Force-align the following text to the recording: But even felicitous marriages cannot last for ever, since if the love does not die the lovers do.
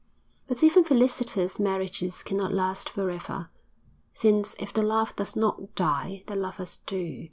But 0.47 0.63
even 0.63 0.83
felicitous 0.83 1.59
marriages 1.59 2.23
cannot 2.23 2.51
last 2.55 2.89
for 2.89 3.11
ever, 3.11 3.51
since 4.13 4.55
if 4.57 4.73
the 4.73 4.81
love 4.81 5.15
does 5.15 5.35
not 5.35 5.75
die 5.75 6.23
the 6.25 6.35
lovers 6.35 6.77
do. 6.87 7.19